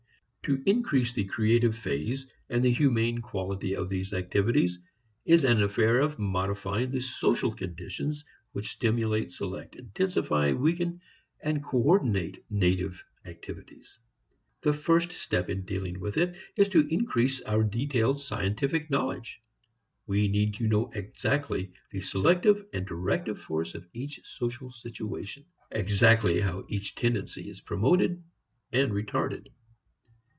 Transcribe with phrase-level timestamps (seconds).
[0.45, 4.79] To increase the creative phase and the humane quality of these activities
[5.23, 10.99] is an affair of modifying the social conditions which stimulate, select, intensify, weaken
[11.41, 13.97] and coordinate native activities.
[14.61, 19.41] The first step in dealing with it is to increase our detailed scientific knowledge.
[20.07, 26.41] We need to know exactly the selective and directive force of each social situation; exactly
[26.41, 28.21] how each tendency is promoted
[28.73, 29.45] and retarded.